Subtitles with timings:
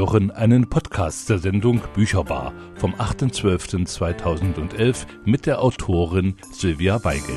[0.00, 7.28] hören einen Podcast der Sendung Bücherbar vom 8.12.2011 mit der Autorin Sylvia Weigelt.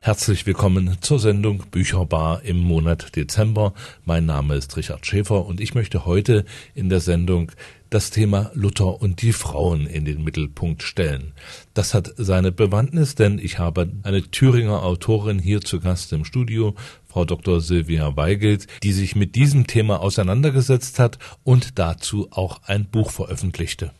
[0.00, 3.72] Herzlich willkommen zur Sendung Bücherbar im Monat Dezember.
[4.04, 6.44] Mein Name ist Richard Schäfer und ich möchte heute
[6.74, 7.52] in der Sendung
[7.92, 11.34] das Thema Luther und die Frauen in den Mittelpunkt stellen.
[11.74, 16.74] Das hat seine Bewandtnis, denn ich habe eine Thüringer Autorin hier zu Gast im Studio,
[17.12, 17.60] Frau Dr.
[17.60, 23.92] Silvia Weigelt, die sich mit diesem Thema auseinandergesetzt hat und dazu auch ein Buch veröffentlichte.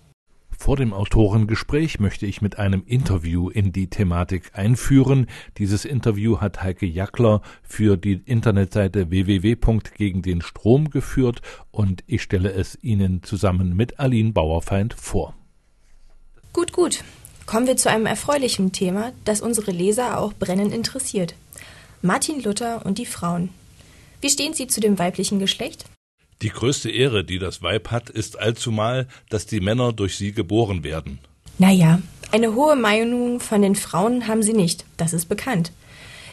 [0.50, 5.26] Vor dem Autorengespräch möchte ich mit einem Interview in die Thematik einführen.
[5.58, 13.22] Dieses Interview hat Heike Jackler für die Internetseite www.gegendenstrom geführt und ich stelle es Ihnen
[13.22, 15.34] zusammen mit Aline Bauerfeind vor.
[16.54, 17.04] Gut, gut.
[17.44, 21.34] Kommen wir zu einem erfreulichen Thema, das unsere Leser auch brennend interessiert.
[22.04, 23.50] Martin Luther und die Frauen.
[24.20, 25.84] Wie stehen Sie zu dem weiblichen Geschlecht?
[26.42, 30.82] Die größte Ehre, die das Weib hat, ist allzumal, dass die Männer durch sie geboren
[30.82, 31.20] werden.
[31.58, 35.70] Naja, eine hohe Meinung von den Frauen haben sie nicht, das ist bekannt.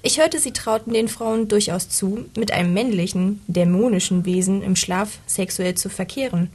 [0.01, 5.19] Ich hörte, sie trauten den Frauen durchaus zu, mit einem männlichen, dämonischen Wesen im Schlaf
[5.27, 6.49] sexuell zu verkehren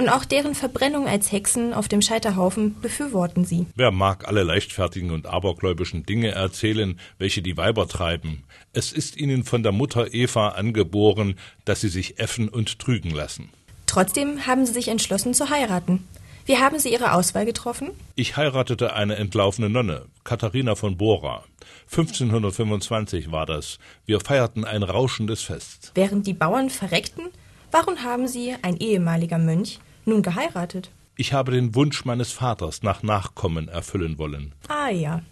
[0.00, 3.66] und auch deren Verbrennung als Hexen auf dem Scheiterhaufen befürworten sie.
[3.74, 8.44] Wer mag alle leichtfertigen und abergläubischen Dinge erzählen, welche die Weiber treiben?
[8.72, 11.34] Es ist ihnen von der Mutter Eva angeboren,
[11.66, 13.50] dass sie sich äffen und trügen lassen.
[13.84, 16.08] Trotzdem haben sie sich entschlossen zu heiraten.
[16.46, 17.90] Wie haben Sie Ihre Auswahl getroffen?
[18.16, 21.44] Ich heiratete eine entlaufene Nonne, Katharina von Bora.
[21.90, 23.78] 1525 war das.
[24.06, 25.92] Wir feierten ein rauschendes Fest.
[25.94, 27.26] Während die Bauern verreckten,
[27.70, 30.90] warum haben Sie, ein ehemaliger Mönch, nun geheiratet?
[31.16, 34.52] Ich habe den Wunsch meines Vaters nach Nachkommen erfüllen wollen.
[34.68, 35.22] Ah ja.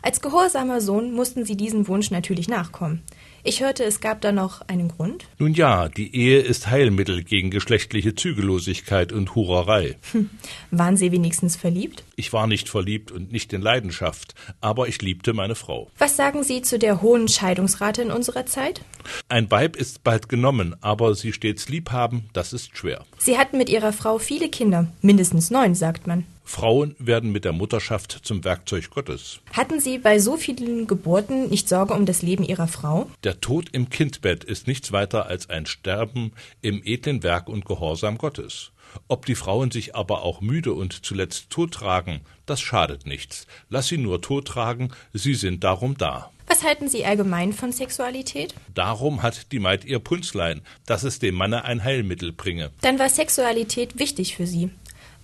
[0.00, 3.02] Als gehorsamer Sohn mussten Sie diesem Wunsch natürlich nachkommen.
[3.46, 5.26] Ich hörte, es gab da noch einen Grund.
[5.38, 9.96] Nun ja, die Ehe ist Heilmittel gegen geschlechtliche Zügellosigkeit und Hurerei.
[10.12, 10.30] Hm.
[10.70, 12.04] Waren Sie wenigstens verliebt?
[12.16, 15.90] Ich war nicht verliebt und nicht in Leidenschaft, aber ich liebte meine Frau.
[15.98, 18.80] Was sagen Sie zu der hohen Scheidungsrate in unserer Zeit?
[19.28, 23.04] Ein Weib ist bald genommen, aber sie stets lieb haben, das ist schwer.
[23.18, 26.24] Sie hatten mit Ihrer Frau viele Kinder, mindestens neun, sagt man.
[26.44, 29.40] Frauen werden mit der Mutterschaft zum Werkzeug Gottes.
[29.52, 33.10] Hatten Sie bei so vielen Geburten nicht Sorge um das Leben Ihrer Frau?
[33.24, 38.18] Der Tod im Kindbett ist nichts weiter als ein Sterben im edlen Werk und Gehorsam
[38.18, 38.70] Gottes.
[39.08, 43.46] Ob die Frauen sich aber auch müde und zuletzt tottragen, das schadet nichts.
[43.68, 46.30] Lass sie nur tottragen, sie sind darum da.
[46.46, 48.54] Was halten Sie allgemein von Sexualität?
[48.74, 52.70] Darum hat die Maid ihr Punzlein, dass es dem Manne ein Heilmittel bringe.
[52.82, 54.68] Dann war Sexualität wichtig für Sie.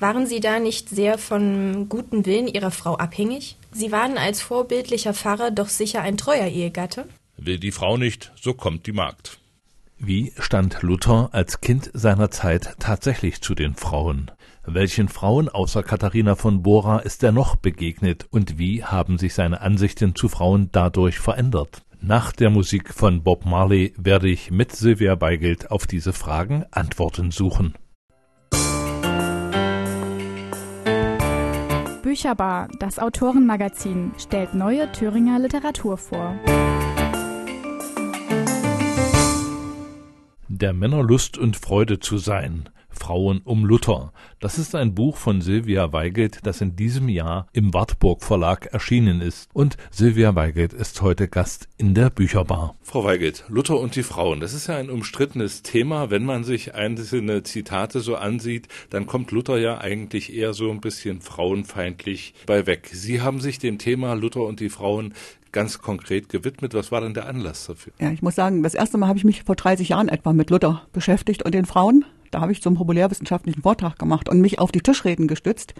[0.00, 3.58] Waren Sie da nicht sehr von gutem Willen Ihrer Frau abhängig?
[3.70, 7.06] Sie waren als vorbildlicher Pfarrer doch sicher ein treuer Ehegatte?
[7.36, 9.38] Will die Frau nicht, so kommt die Magd.
[9.98, 14.30] Wie stand Luther als Kind seiner Zeit tatsächlich zu den Frauen?
[14.64, 19.60] Welchen Frauen außer Katharina von Bora ist er noch begegnet und wie haben sich seine
[19.60, 21.82] Ansichten zu Frauen dadurch verändert?
[22.00, 27.30] Nach der Musik von Bob Marley werde ich mit Sylvia Weigelt auf diese Fragen Antworten
[27.30, 27.74] suchen.
[32.10, 36.34] Bücherbar, das Autorenmagazin, stellt neue Thüringer Literatur vor.
[40.48, 44.12] Der Männer Lust und Freude zu sein Frauen um Luther.
[44.38, 49.20] Das ist ein Buch von Silvia Weigelt, das in diesem Jahr im Wartburg Verlag erschienen
[49.20, 49.48] ist.
[49.52, 52.76] Und Silvia Weigelt ist heute Gast in der Bücherbar.
[52.82, 56.10] Frau Weigelt, Luther und die Frauen, das ist ja ein umstrittenes Thema.
[56.10, 60.80] Wenn man sich einzelne Zitate so ansieht, dann kommt Luther ja eigentlich eher so ein
[60.80, 62.90] bisschen frauenfeindlich bei weg.
[62.92, 65.14] Sie haben sich dem Thema Luther und die Frauen
[65.52, 66.74] ganz konkret gewidmet.
[66.74, 67.92] Was war denn der Anlass dafür?
[68.00, 70.50] Ja, ich muss sagen, das erste Mal habe ich mich vor 30 Jahren etwa mit
[70.50, 72.04] Luther beschäftigt und den Frauen.
[72.30, 75.74] Da habe ich zum populärwissenschaftlichen Vortrag gemacht und mich auf die Tischreden gestützt,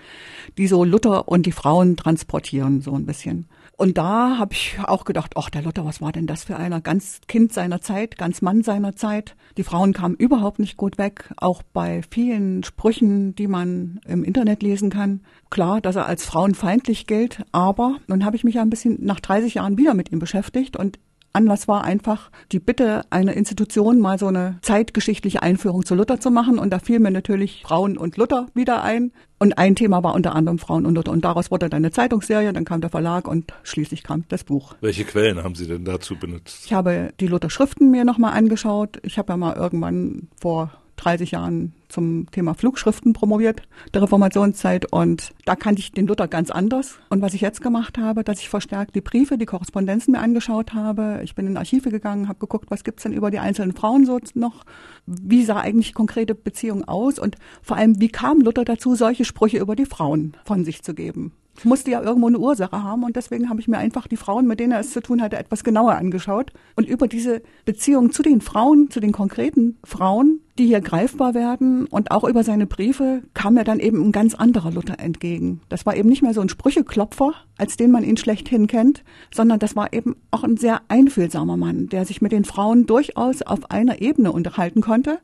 [0.59, 3.47] die so Luther und die Frauen transportieren, so ein bisschen.
[3.77, 6.83] Und da habe ich auch gedacht, ach, der Luther, was war denn das für einer?
[6.83, 9.37] Ganz Kind seiner Zeit, ganz Mann seiner Zeit.
[9.57, 14.63] Die Frauen kamen überhaupt nicht gut weg, auch bei vielen Sprüchen, die man im Internet
[14.63, 15.23] lesen kann.
[15.49, 19.21] Klar, dass er als frauenfeindlich gilt, aber nun habe ich mich ja ein bisschen nach
[19.21, 20.99] 30 Jahren wieder mit ihm beschäftigt und
[21.33, 26.31] Anlass war einfach die Bitte einer Institution, mal so eine zeitgeschichtliche Einführung zu Luther zu
[26.31, 26.59] machen.
[26.59, 29.13] Und da fiel mir natürlich Frauen und Luther wieder ein.
[29.39, 31.13] Und ein Thema war unter anderem Frauen und Luther.
[31.13, 34.75] Und daraus wurde dann eine Zeitungsserie, dann kam der Verlag und schließlich kam das Buch.
[34.81, 36.67] Welche Quellen haben Sie denn dazu benutzt?
[36.67, 38.99] Ich habe die Luther-Schriften mir nochmal angeschaut.
[39.03, 43.63] Ich habe ja mal irgendwann vor 30 Jahren zum Thema Flugschriften promoviert,
[43.95, 44.93] der Reformationszeit.
[44.93, 46.99] Und da kannte ich den Luther ganz anders.
[47.09, 50.75] Und was ich jetzt gemacht habe, dass ich verstärkt die Briefe, die Korrespondenzen mir angeschaut
[50.75, 51.21] habe.
[51.25, 54.21] Ich bin in Archive gegangen, habe geguckt, was gibt's denn über die einzelnen Frauen so
[54.35, 54.65] noch?
[55.07, 57.19] Wie sah eigentlich konkrete Beziehung aus?
[57.19, 60.95] Und vor allem, wie kam Luther dazu, solche Sprüche über die Frauen von sich zu
[60.95, 61.33] geben?
[61.65, 64.61] Musste ja irgendwo eine Ursache haben und deswegen habe ich mir einfach die Frauen, mit
[64.61, 66.53] denen er es zu tun hatte, etwas genauer angeschaut.
[66.77, 71.87] Und über diese Beziehung zu den Frauen, zu den konkreten Frauen, die hier greifbar werden
[71.87, 75.61] und auch über seine Briefe kam mir dann eben ein ganz anderer Luther entgegen.
[75.69, 79.03] Das war eben nicht mehr so ein Sprücheklopfer, als den man ihn schlechthin kennt,
[79.35, 83.43] sondern das war eben auch ein sehr einfühlsamer Mann, der sich mit den Frauen durchaus
[83.43, 85.19] auf einer Ebene unterhalten konnte,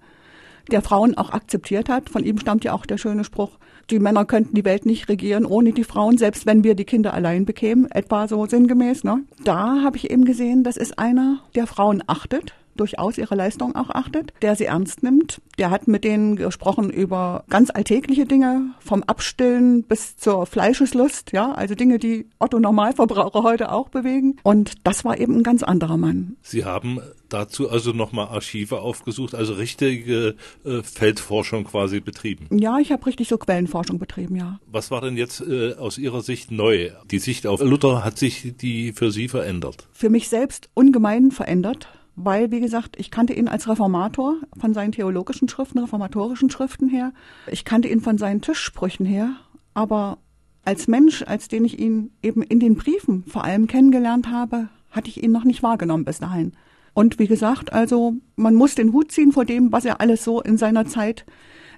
[0.70, 2.08] der Frauen auch akzeptiert hat.
[2.08, 3.58] Von ihm stammt ja auch der schöne Spruch,
[3.90, 7.14] die Männer könnten die Welt nicht regieren ohne die Frauen, selbst wenn wir die Kinder
[7.14, 9.04] allein bekämen, etwa so sinngemäß.
[9.04, 9.24] Ne?
[9.44, 13.90] Da habe ich eben gesehen, das ist einer, der Frauen achtet, durchaus ihre Leistung auch
[13.90, 15.40] achtet, der sie ernst nimmt.
[15.58, 21.52] Der hat mit denen gesprochen über ganz alltägliche Dinge, vom Abstillen bis zur Fleischeslust, ja,
[21.52, 24.36] also Dinge, die Otto Normalverbraucher heute auch bewegen.
[24.42, 26.36] Und das war eben ein ganz anderer Mann.
[26.42, 32.46] Sie haben dazu also nochmal Archive aufgesucht, also richtige äh, Feldforschung quasi betrieben.
[32.56, 34.60] Ja, ich habe richtig so Quellenforschung betrieben, ja.
[34.66, 36.90] Was war denn jetzt äh, aus Ihrer Sicht neu?
[37.10, 39.88] Die Sicht auf Luther hat sich die für Sie verändert?
[39.92, 44.92] Für mich selbst ungemein verändert weil, wie gesagt, ich kannte ihn als Reformator von seinen
[44.92, 47.12] theologischen Schriften, reformatorischen Schriften her.
[47.46, 49.36] Ich kannte ihn von seinen Tischsprüchen her,
[49.74, 50.18] aber
[50.64, 55.10] als Mensch, als den ich ihn eben in den Briefen vor allem kennengelernt habe, hatte
[55.10, 56.52] ich ihn noch nicht wahrgenommen bis dahin.
[56.96, 60.40] Und wie gesagt, also man muss den Hut ziehen vor dem, was er alles so
[60.40, 61.26] in seiner Zeit,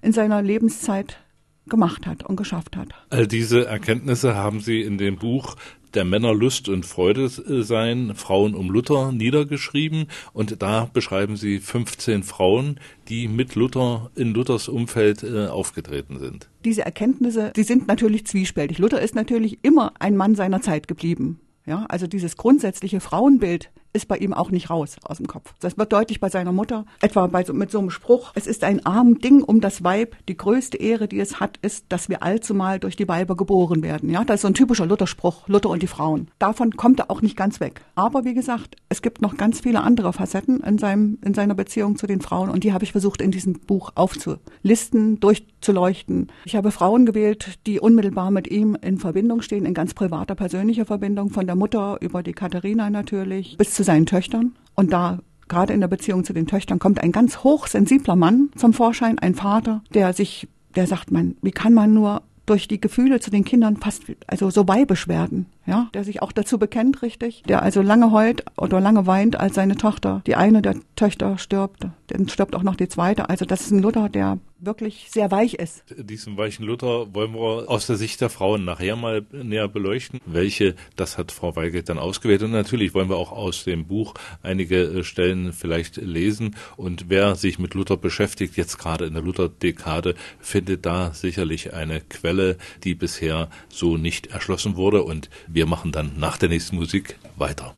[0.01, 1.19] in seiner Lebenszeit
[1.67, 2.91] gemacht hat und geschafft hat.
[3.11, 5.57] All diese Erkenntnisse haben Sie in dem Buch
[5.95, 12.23] der Männer Lust und Freude sein, Frauen um Luther niedergeschrieben und da beschreiben sie 15
[12.23, 12.79] Frauen,
[13.09, 16.49] die mit Luther in Luthers Umfeld äh, aufgetreten sind.
[16.65, 18.79] Diese Erkenntnisse, die sind natürlich zwiespältig.
[18.79, 21.41] Luther ist natürlich immer ein Mann seiner Zeit geblieben.
[21.67, 25.55] Ja, also dieses grundsätzliche Frauenbild ist bei ihm auch nicht raus aus dem Kopf.
[25.61, 28.65] Das wird deutlich bei seiner Mutter, etwa bei so, mit so einem Spruch, es ist
[28.65, 32.23] ein arm Ding um das Weib, die größte Ehre, die es hat, ist, dass wir
[32.23, 34.11] allzumal durch die Weiber geboren werden.
[34.11, 36.29] Ja, das ist so ein typischer Lutherspruch, Luther und die Frauen.
[36.39, 37.83] Davon kommt er auch nicht ganz weg.
[37.95, 41.97] Aber wie gesagt, es gibt noch ganz viele andere Facetten in seinem, in seiner Beziehung
[41.97, 46.29] zu den Frauen und die habe ich versucht in diesem Buch aufzulisten, durchzuleuchten.
[46.45, 50.85] Ich habe Frauen gewählt, die unmittelbar mit ihm in Verbindung stehen, in ganz privater, persönlicher
[50.85, 54.57] Verbindung, von der Mutter über die Katharina natürlich, bis zu seinen Töchtern.
[54.75, 58.75] Und da gerade in der Beziehung zu den Töchtern kommt ein ganz hochsensibler Mann zum
[58.75, 63.21] Vorschein, ein Vater, der sich, der sagt man, wie kann man nur durch die Gefühle
[63.21, 67.43] zu den Kindern fast also so weibisch werden, ja, der sich auch dazu bekennt, richtig,
[67.45, 71.87] der also lange heult oder lange weint, als seine Tochter, die eine der Töchter stirbt,
[72.09, 73.29] dann stirbt auch noch die zweite.
[73.29, 75.85] Also das ist ein Luther, der wirklich sehr weich ist.
[75.97, 80.21] Diesen weichen Luther wollen wir aus der Sicht der Frauen nachher mal näher beleuchten.
[80.27, 82.43] Welche, das hat Frau Weigelt dann ausgewählt.
[82.43, 86.57] Und natürlich wollen wir auch aus dem Buch einige äh, Stellen vielleicht lesen.
[86.77, 92.01] Und wer sich mit Luther beschäftigt, jetzt gerade in der Luther-Dekade, findet da sicherlich eine
[92.01, 95.03] Quelle, die bisher so nicht erschlossen wurde.
[95.03, 97.75] Und wir machen dann nach der nächsten Musik weiter.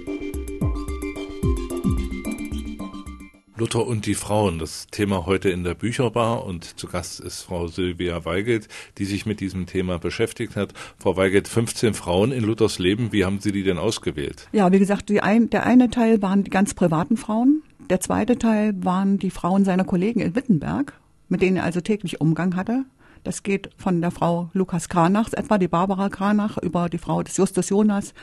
[3.55, 7.67] Luther und die Frauen, das Thema heute in der Bücherbar und zu Gast ist Frau
[7.67, 8.67] Silvia Weigelt,
[8.97, 10.73] die sich mit diesem Thema beschäftigt hat.
[10.99, 14.47] Frau Weigelt, 15 Frauen in Luthers Leben, wie haben Sie die denn ausgewählt?
[14.53, 18.73] Ja, wie gesagt, ein, der eine Teil waren die ganz privaten Frauen, der zweite Teil
[18.83, 20.93] waren die Frauen seiner Kollegen in Wittenberg
[21.33, 22.85] mit denen er also täglich Umgang hatte.
[23.23, 27.37] Das geht von der Frau Lukas Kranachs, etwa die Barbara Kranach, über die Frau des
[27.37, 28.13] Justus Jonas,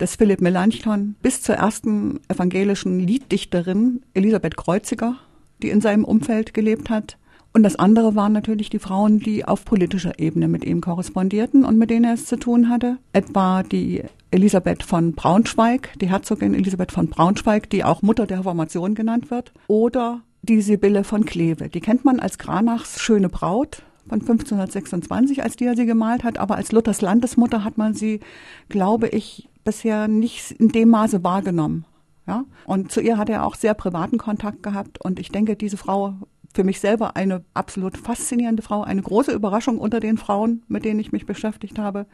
[0.00, 5.16] des Philipp Melanchthon, bis zur ersten evangelischen Lieddichterin Elisabeth Kreuziger,
[5.62, 7.16] die in seinem Umfeld gelebt hat.
[7.52, 11.78] Und das andere waren natürlich die Frauen, die auf politischer Ebene mit ihm korrespondierten und
[11.78, 12.98] mit denen er es zu tun hatte.
[13.12, 18.94] Etwa die Elisabeth von Braunschweig, die Herzogin Elisabeth von Braunschweig, die auch Mutter der Reformation
[18.94, 19.52] genannt wird.
[19.66, 21.68] Oder die Sibylle von Kleve.
[21.68, 26.38] Die kennt man als Granachs schöne Braut von 1526, als die er sie gemalt hat,
[26.38, 28.20] aber als Luthers Landesmutter hat man sie,
[28.68, 31.86] glaube ich, bisher nicht in dem Maße wahrgenommen.
[32.26, 32.44] Ja?
[32.66, 36.14] Und zu ihr hat er auch sehr privaten Kontakt gehabt und ich denke, diese Frau
[36.52, 40.98] für mich selber eine absolut faszinierende Frau, eine große Überraschung unter den Frauen, mit denen
[40.98, 42.06] ich mich beschäftigt habe.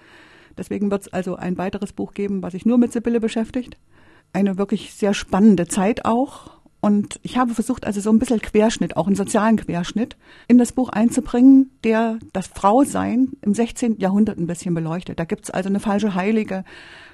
[0.59, 3.79] Deswegen wird es also ein weiteres Buch geben, was sich nur mit Sibylle beschäftigt.
[4.35, 6.56] Eine wirklich sehr spannende Zeit auch
[6.87, 10.17] Und ich habe versucht, also so ein bisschen Querschnitt, auch einen sozialen Querschnitt,
[10.47, 13.99] in das Buch einzubringen, der das Frausein im 16.
[13.99, 15.19] Jahrhundert ein bisschen beleuchtet.
[15.19, 16.63] Da gibt's also eine falsche Heilige,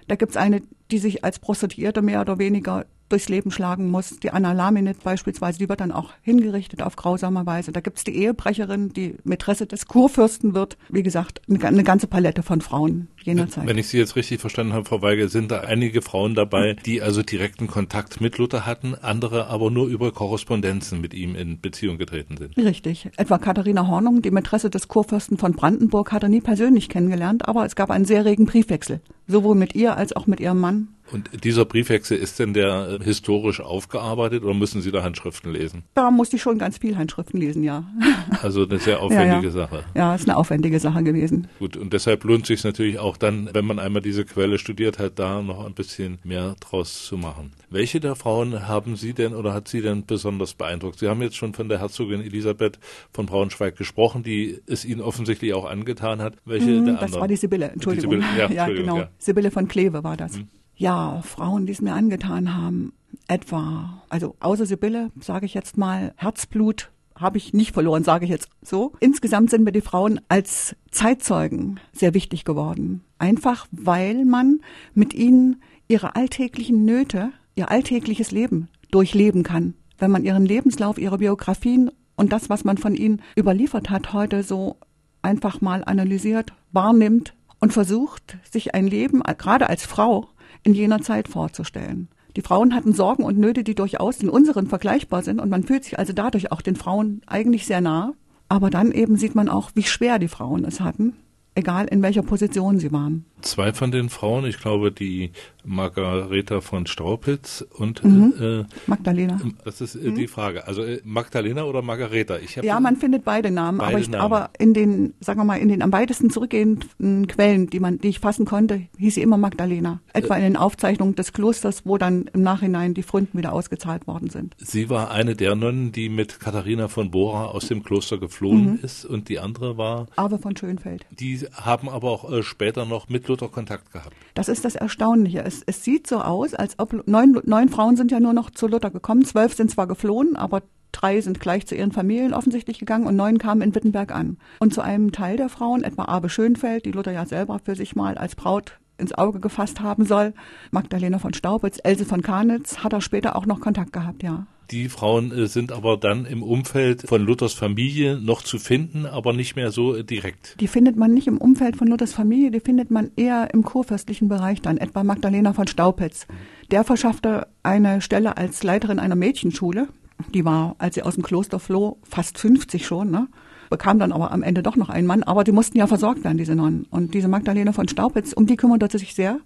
[0.09, 0.61] da gibt's eine,
[0.91, 4.19] die sich als Prostituierte mehr oder weniger durchs Leben schlagen muss.
[4.21, 7.73] Die Anna Laminit beispielsweise, die wird dann auch hingerichtet auf grausame Weise.
[7.73, 10.77] Da gibt's die Ehebrecherin, die Mätresse des Kurfürsten wird.
[10.89, 13.67] Wie gesagt, eine ganze Palette von Frauen jener Zeit.
[13.67, 17.03] Wenn ich Sie jetzt richtig verstanden habe, Frau Weigel, sind da einige Frauen dabei, die
[17.03, 21.99] also direkten Kontakt mit Luther hatten, andere aber nur über Korrespondenzen mit ihm in Beziehung
[21.99, 22.57] getreten sind.
[22.57, 23.11] Richtig.
[23.17, 27.65] Etwa Katharina Hornung, die Mätresse des Kurfürsten von Brandenburg, hat er nie persönlich kennengelernt, aber
[27.65, 29.01] es gab einen sehr regen Briefwechsel.
[29.27, 30.89] Sowohl mit ihr als auch mit ihrem Mann.
[31.13, 35.85] Und dieser Briefwechsel, ist denn der äh, historisch aufgearbeitet oder müssen Sie da Handschriften lesen?
[35.95, 37.85] Da musste ich schon ganz viel Handschriften lesen, ja.
[38.43, 39.51] Also eine sehr aufwendige ja, ja.
[39.51, 39.85] Sache.
[39.95, 41.49] Ja, ist eine aufwendige Sache gewesen.
[41.59, 45.19] Gut, und deshalb lohnt sich natürlich auch dann, wenn man einmal diese Quelle studiert hat,
[45.19, 47.53] da noch ein bisschen mehr draus zu machen.
[47.71, 50.99] Welche der Frauen haben Sie denn oder hat Sie denn besonders beeindruckt?
[50.99, 52.79] Sie haben jetzt schon von der Herzogin Elisabeth
[53.13, 56.37] von Braunschweig gesprochen, die es Ihnen offensichtlich auch angetan hat.
[56.45, 57.21] Welche Hm, der das anderen?
[57.21, 58.11] war die Sibylle, Entschuldigung.
[58.11, 59.09] Die Sibylle, ja, ja, Entschuldigung, genau.
[59.19, 60.37] Sibylle von Kleve war das.
[60.37, 60.49] Hm.
[60.83, 62.93] Ja, Frauen, die es mir angetan haben,
[63.29, 68.33] etwa, also außer Sibylle, sage ich jetzt mal, Herzblut habe ich nicht verloren, sage ich
[68.33, 68.91] jetzt so.
[68.99, 73.05] Insgesamt sind mir die Frauen als Zeitzeugen sehr wichtig geworden.
[73.21, 74.59] Einfach weil man
[74.93, 79.75] mit ihnen ihre alltäglichen Nöte, ihr alltägliches Leben durchleben kann.
[79.99, 84.43] Wenn man ihren Lebenslauf, ihre Biografien und das, was man von ihnen überliefert hat, heute
[84.43, 84.79] so
[85.23, 90.27] einfach mal analysiert, wahrnimmt und versucht, sich ein Leben, gerade als Frau,
[90.63, 92.09] in jener Zeit vorzustellen.
[92.37, 95.85] Die Frauen hatten Sorgen und Nöte, die durchaus in unseren vergleichbar sind und man fühlt
[95.85, 98.15] sich also dadurch auch den Frauen eigentlich sehr nah.
[98.49, 101.15] Aber dann eben sieht man auch, wie schwer die Frauen es hatten,
[101.55, 103.25] egal in welcher Position sie waren.
[103.43, 105.31] Zwei von den Frauen, ich glaube die
[105.65, 108.35] Margareta von Staupitz und Mhm.
[108.41, 109.41] äh, Magdalena.
[109.65, 110.67] das ist äh, die Frage.
[110.67, 112.39] Also äh, Magdalena oder Margareta?
[112.39, 114.23] Ich Ja, man findet beide Namen, Beide aber, ich, Namen.
[114.25, 118.09] aber in den, sagen wir mal, in den am weitesten zurückgehenden Quellen, die man, die
[118.09, 120.01] ich fassen konnte, hieß sie immer Magdalena.
[120.13, 124.31] Etwa in den Aufzeichnungen des Klosters, wo dann im Nachhinein die Pfründen wieder ausgezahlt worden
[124.31, 124.55] sind.
[124.59, 128.79] Sie war eine der Nonnen, die mit Katharina von Bora aus dem Kloster geflohen Mhm.
[128.83, 131.07] ist und die andere war, Ave von Schönfeld.
[131.11, 134.15] die haben aber auch äh, später noch mit Luther Kontakt gehabt.
[134.35, 135.43] Das ist das Erstaunliche.
[135.43, 138.67] Es, es sieht so aus, als ob neun, neun Frauen sind ja nur noch zu
[138.67, 139.25] Luther gekommen.
[139.25, 140.63] Zwölf sind zwar geflohen, aber
[140.93, 144.37] drei sind gleich zu ihren Familien offensichtlich gegangen und neun kamen in Wittenberg an.
[144.61, 147.97] Und zu einem Teil der Frauen, etwa Abe Schönfeld, die Luther ja selber für sich
[147.97, 150.35] mal als Braut ins Auge gefasst haben soll,
[150.71, 154.47] Magdalena von Staupitz, Else von Karnitz, hat er später auch noch Kontakt gehabt, ja.
[154.71, 159.33] Die Frauen äh, sind aber dann im Umfeld von Luthers Familie noch zu finden, aber
[159.33, 160.57] nicht mehr so äh, direkt.
[160.61, 164.29] Die findet man nicht im Umfeld von Luthers Familie, die findet man eher im kurfürstlichen
[164.29, 166.27] Bereich dann, etwa Magdalena von Staupitz.
[166.71, 169.89] Der verschaffte eine Stelle als Leiterin einer Mädchenschule.
[170.35, 173.29] Die war, als sie aus dem Kloster floh, fast 50 schon, ne?
[173.73, 175.23] bekam dann aber am Ende doch noch einen Mann.
[175.23, 176.87] Aber die mussten ja versorgt werden, diese Nonnen.
[176.91, 179.39] Und diese Magdalena von Staupitz, um die kümmerte sich sehr.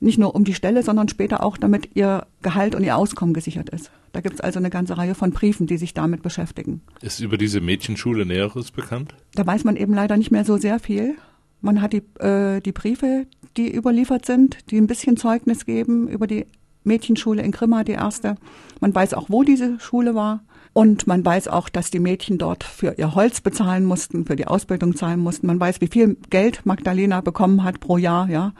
[0.00, 3.68] Nicht nur um die Stelle, sondern später auch, damit ihr Gehalt und ihr Auskommen gesichert
[3.68, 3.90] ist.
[4.12, 6.80] Da gibt's also eine ganze Reihe von Briefen, die sich damit beschäftigen.
[7.02, 9.14] Ist über diese Mädchenschule Näheres bekannt?
[9.34, 11.16] Da weiß man eben leider nicht mehr so sehr viel.
[11.60, 13.26] Man hat die, äh, die Briefe,
[13.56, 16.46] die überliefert sind, die ein bisschen Zeugnis geben über die
[16.82, 18.36] Mädchenschule in Grimma, die erste.
[18.80, 20.42] Man weiß auch, wo diese Schule war.
[20.72, 24.46] Und man weiß auch, dass die Mädchen dort für ihr Holz bezahlen mussten, für die
[24.46, 25.48] Ausbildung zahlen mussten.
[25.48, 28.52] Man weiß, wie viel Geld Magdalena bekommen hat pro Jahr, ja.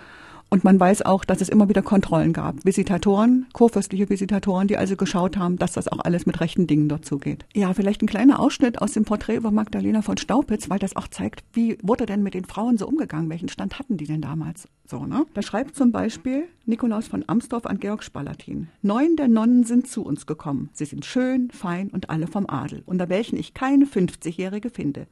[0.53, 2.65] Und man weiß auch, dass es immer wieder Kontrollen gab.
[2.65, 7.05] Visitatoren, kurfürstliche Visitatoren, die also geschaut haben, dass das auch alles mit rechten Dingen dort
[7.05, 7.47] zugeht.
[7.55, 11.07] Ja, vielleicht ein kleiner Ausschnitt aus dem Porträt über Magdalena von Staupitz, weil das auch
[11.07, 13.31] zeigt, wie wurde denn mit den Frauen so umgegangen?
[13.31, 14.67] Welchen Stand hatten die denn damals?
[14.87, 15.25] So, ne?
[15.35, 18.67] Da schreibt zum Beispiel Nikolaus von Amsdorf an Georg Spalatin.
[18.83, 20.71] Neun der Nonnen sind zu uns gekommen.
[20.73, 25.07] Sie sind schön, fein und alle vom Adel, unter welchen ich keine 50-Jährige finde.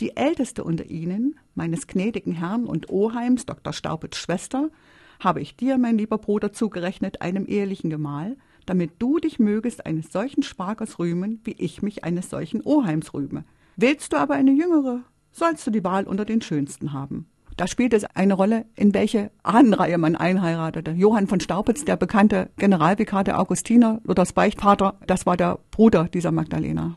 [0.00, 3.72] Die älteste unter ihnen, meines gnädigen Herrn und Oheims, Dr.
[3.72, 4.70] Staupitz Schwester,
[5.18, 10.12] habe ich dir, mein lieber Bruder, zugerechnet, einem ehelichen Gemahl, damit du dich mögest eines
[10.12, 13.44] solchen Schwagers rühmen, wie ich mich eines solchen Oheims rühme.
[13.76, 15.02] Willst du aber eine jüngere,
[15.32, 17.26] sollst du die Wahl unter den Schönsten haben.
[17.56, 20.92] Da spielt es eine Rolle, in welche Ahnenreihe man einheiratete.
[20.92, 26.30] Johann von Staupitz, der bekannte Generalvikar der Augustiner, Luthers Beichtvater, das war der Bruder dieser
[26.30, 26.96] Magdalena.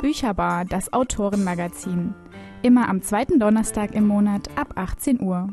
[0.00, 2.14] Bücherbar, das Autorenmagazin.
[2.62, 5.48] Immer am zweiten Donnerstag im Monat ab 18 Uhr.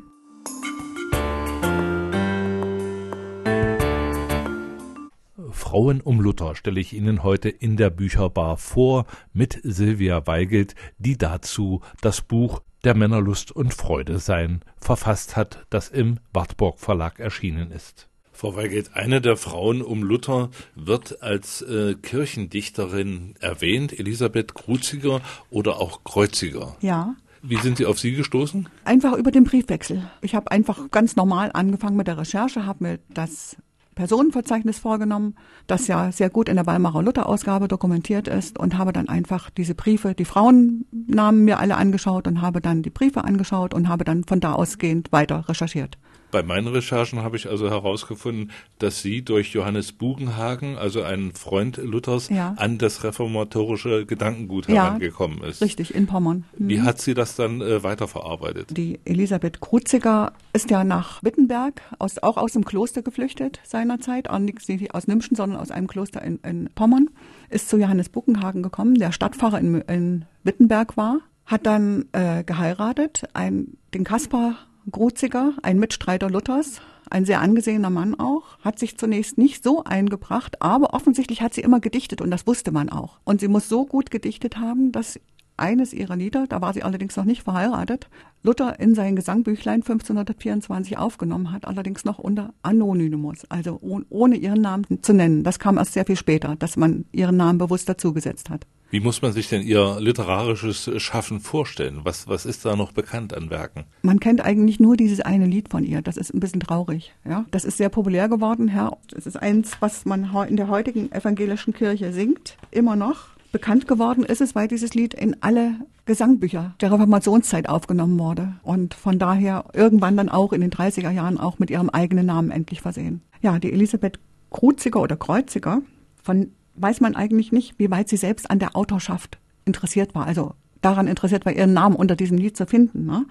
[5.51, 11.17] Frauen um Luther stelle ich Ihnen heute in der Bücherbar vor mit Silvia Weigelt, die
[11.17, 17.71] dazu das Buch Der Männerlust und Freude sein verfasst hat, das im Wartburg Verlag erschienen
[17.71, 18.07] ist.
[18.37, 25.81] Frau Weigelt, eine der Frauen um Luther wird als äh, Kirchendichterin erwähnt, Elisabeth Kruziger oder
[25.81, 26.75] auch Kreuziger.
[26.81, 27.15] Ja.
[27.41, 28.69] Wie sind Sie auf Sie gestoßen?
[28.85, 30.07] Einfach über den Briefwechsel.
[30.21, 33.57] Ich habe einfach ganz normal angefangen mit der Recherche, habe mir das
[33.95, 35.33] Personenverzeichnis vorgenommen,
[35.65, 39.73] das ja sehr gut in der Weimarer Luther-Ausgabe dokumentiert ist und habe dann einfach diese
[39.73, 44.25] Briefe, die Frauennamen mir alle angeschaut und habe dann die Briefe angeschaut und habe dann
[44.25, 45.97] von da ausgehend weiter recherchiert.
[46.31, 51.77] Bei meinen Recherchen habe ich also herausgefunden, dass Sie durch Johannes Bugenhagen, also einen Freund
[51.77, 52.53] Luthers, ja.
[52.57, 55.61] an das reformatorische Gedankengut herangekommen ist.
[55.61, 56.43] Richtig, in Pommern.
[56.57, 56.67] Mhm.
[56.69, 58.75] Wie hat sie das dann äh, weiterverarbeitet?
[58.75, 64.93] Die Elisabeth Kruziger ist ja nach Wittenberg, aus, auch aus dem Kloster geflüchtet seinerzeit, nicht
[64.93, 67.09] aus Nimschen, sondern aus einem Kloster in, in Pommern,
[67.49, 73.23] ist zu Johannes Bugenhagen gekommen, der Stadtpfarrer in, in Wittenberg war, hat dann äh, geheiratet,
[73.33, 74.55] ein, den Kaspar
[74.89, 80.61] Gruziger, ein Mitstreiter Luthers, ein sehr angesehener Mann auch, hat sich zunächst nicht so eingebracht,
[80.61, 83.19] aber offensichtlich hat sie immer gedichtet und das wusste man auch.
[83.23, 85.19] Und sie muss so gut gedichtet haben, dass
[85.57, 88.09] eines ihrer Lieder, da war sie allerdings noch nicht verheiratet,
[88.43, 94.85] Luther in sein Gesangbüchlein 1524 aufgenommen hat, allerdings noch unter Anonymus, also ohne ihren Namen
[95.01, 95.43] zu nennen.
[95.43, 98.67] Das kam erst sehr viel später, dass man ihren Namen bewusst dazugesetzt hat.
[98.89, 101.99] Wie muss man sich denn Ihr literarisches Schaffen vorstellen?
[102.03, 103.83] Was, was ist da noch bekannt an Werken?
[104.01, 106.01] Man kennt eigentlich nur dieses eine Lied von ihr.
[106.01, 107.13] Das ist ein bisschen traurig.
[107.27, 108.71] Ja, das ist sehr populär geworden.
[108.73, 113.27] Ja, es ist eins, was man in der heutigen evangelischen Kirche singt, immer noch.
[113.51, 115.75] Bekannt geworden ist es, weil dieses Lied in alle
[116.05, 121.37] Gesangbücher der Reformationszeit aufgenommen wurde und von daher irgendwann dann auch in den 30er Jahren
[121.37, 123.21] auch mit ihrem eigenen Namen endlich versehen.
[123.41, 125.81] Ja, die Elisabeth Kruziger oder Kreuziger,
[126.21, 130.25] von weiß man eigentlich nicht, wie weit sie selbst an der Autorschaft interessiert war.
[130.25, 133.05] Also daran interessiert war, ihren Namen unter diesem Lied zu finden.
[133.05, 133.25] Ne?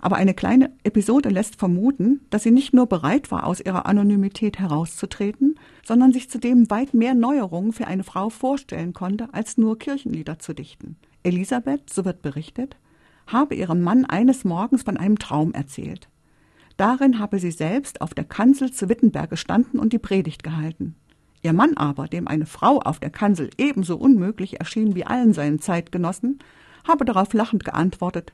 [0.00, 4.58] Aber eine kleine Episode lässt vermuten, dass sie nicht nur bereit war, aus ihrer Anonymität
[4.58, 10.38] herauszutreten, sondern sich zudem weit mehr Neuerungen für eine Frau vorstellen konnte, als nur Kirchenlieder
[10.38, 10.96] zu dichten.
[11.22, 12.76] Elisabeth, so wird berichtet,
[13.26, 16.08] habe ihrem Mann eines Morgens von einem Traum erzählt.
[16.76, 20.96] Darin habe sie selbst auf der Kanzel zu Wittenberg gestanden und die Predigt gehalten.
[21.44, 25.60] Ihr Mann aber, dem eine Frau auf der Kanzel ebenso unmöglich erschien wie allen seinen
[25.60, 26.40] Zeitgenossen,
[26.84, 28.32] habe darauf lachend geantwortet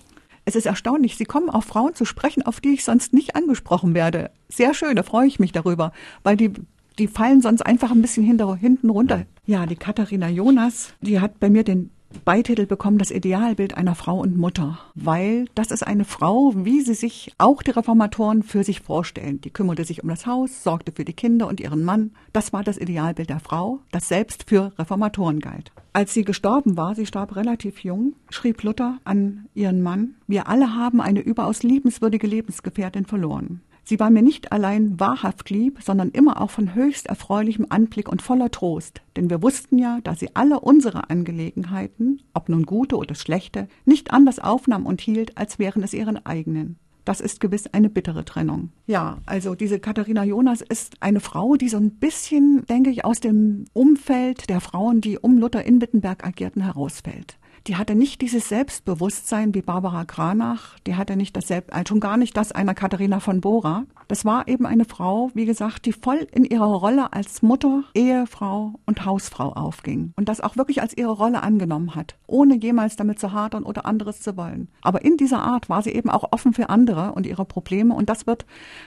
[0.52, 3.94] Es ist erstaunlich, Sie kommen auf Frauen zu sprechen, auf die ich sonst nicht angesprochen
[3.94, 4.32] werde.
[4.50, 6.52] Sehr schön, da freue ich mich darüber, weil die
[7.00, 9.26] die fallen sonst einfach ein bisschen hinter, hinten runter.
[9.46, 11.90] Ja, die Katharina Jonas, die hat bei mir den
[12.26, 16.94] Beititel bekommen, das Idealbild einer Frau und Mutter, weil das ist eine Frau, wie sie
[16.94, 19.42] sich auch die Reformatoren für sich vorstellen.
[19.42, 22.12] Die kümmerte sich um das Haus, sorgte für die Kinder und ihren Mann.
[22.34, 25.72] Das war das Idealbild der Frau, das selbst für Reformatoren galt.
[25.94, 30.76] Als sie gestorben war, sie starb relativ jung, schrieb Luther an ihren Mann, wir alle
[30.76, 33.62] haben eine überaus liebenswürdige Lebensgefährtin verloren.
[33.84, 38.22] Sie war mir nicht allein wahrhaft lieb, sondern immer auch von höchst erfreulichem Anblick und
[38.22, 43.16] voller Trost, denn wir wussten ja, dass sie alle unsere Angelegenheiten, ob nun gute oder
[43.16, 46.78] schlechte, nicht anders aufnahm und hielt, als wären es ihren eigenen.
[47.04, 48.70] Das ist gewiss eine bittere Trennung.
[48.86, 53.20] Ja, also diese Katharina Jonas ist eine Frau, die so ein bisschen, denke ich, aus
[53.20, 57.38] dem Umfeld der Frauen, die um Luther in Wittenberg agierten, herausfällt.
[57.68, 62.00] Die hatte nicht dieses Selbstbewusstsein wie Barbara Granach, die hatte nicht das Selbst, also schon
[62.00, 63.86] gar nicht das einer Katharina von Bora.
[64.08, 68.74] Das war eben eine Frau, wie gesagt, die voll in ihrer Rolle als Mutter, Ehefrau
[68.86, 73.20] und Hausfrau aufging und das auch wirklich als ihre Rolle angenommen hat, ohne jemals damit
[73.20, 74.68] zu hadern oder anderes zu wollen.
[74.82, 78.10] Aber in dieser Art war sie eben auch offen für andere und ihre Probleme und
[78.10, 78.46] das wird,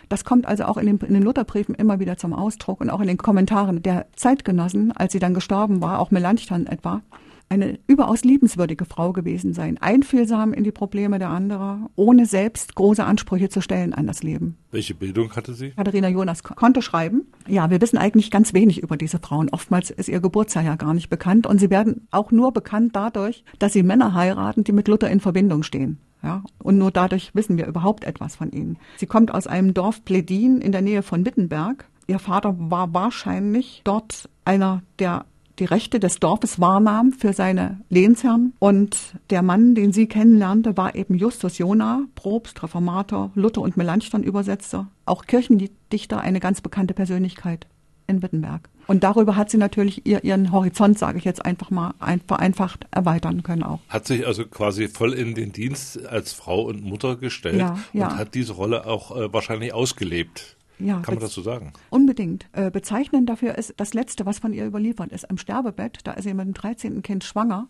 [0.09, 3.01] das kommt also auch in den, in den Lutherbriefen immer wieder zum Ausdruck und auch
[3.01, 7.03] in den Kommentaren der Zeitgenossen, als sie dann gestorben war, auch Melanchthon etwa
[7.49, 13.05] eine überaus liebenswürdige Frau gewesen sein, einfühlsam in die Probleme der anderen, ohne selbst große
[13.05, 14.57] Ansprüche zu stellen an das Leben.
[14.71, 15.71] Welche Bildung hatte sie?
[15.71, 17.27] Katharina Jonas konnte schreiben.
[17.47, 19.51] Ja, wir wissen eigentlich ganz wenig über diese Frauen.
[19.51, 23.45] Oftmals ist ihr Geburtsjahr ja gar nicht bekannt und sie werden auch nur bekannt dadurch,
[23.59, 25.99] dass sie Männer heiraten, die mit Luther in Verbindung stehen.
[26.23, 28.79] Ja, und nur dadurch wissen wir überhaupt etwas von ihnen.
[28.97, 31.87] Sie kommt aus einem Dorf Pledin in der Nähe von Wittenberg.
[32.07, 35.27] Ihr Vater war wahrscheinlich dort einer der
[35.59, 38.55] die Rechte des Dorfes wahrnahm für seine Lehnsherren.
[38.59, 38.97] Und
[39.31, 45.27] der Mann, den sie kennenlernte, war eben Justus Jona, Probst, Reformator, Luther und Melanchthon-Übersetzer, auch
[45.27, 47.67] Kirchendichter, eine ganz bekannte Persönlichkeit
[48.07, 48.69] in Wittenberg.
[48.87, 52.87] Und darüber hat sie natürlich ihr, ihren Horizont, sage ich jetzt einfach mal, ein, vereinfacht
[52.91, 53.81] erweitern können auch.
[53.89, 58.09] Hat sich also quasi voll in den Dienst als Frau und Mutter gestellt ja, ja.
[58.09, 60.57] und hat diese Rolle auch äh, wahrscheinlich ausgelebt.
[60.79, 61.73] Ja, Kann man so sagen?
[61.91, 62.47] Unbedingt.
[62.53, 65.25] Äh, bezeichnend dafür ist das Letzte, was von ihr überliefert ist.
[65.31, 67.03] Im Sterbebett, da ist sie mit dem 13.
[67.03, 67.69] Kind schwanger.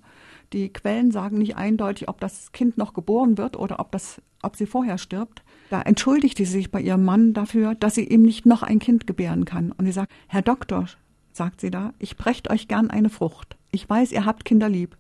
[0.53, 4.57] Die Quellen sagen nicht eindeutig, ob das Kind noch geboren wird oder ob, das, ob
[4.57, 5.43] sie vorher stirbt.
[5.71, 9.07] Da entschuldigte sie sich bei ihrem Mann dafür, dass sie ihm nicht noch ein Kind
[9.07, 9.73] gebären kann.
[9.73, 10.87] Und sie sagt, Herr Doktor,
[11.33, 13.57] sagt sie da, ich brächt euch gern eine Frucht.
[13.71, 14.97] Ich weiß, ihr habt Kinder lieb.